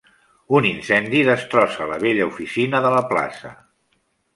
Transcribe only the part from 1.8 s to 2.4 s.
la vella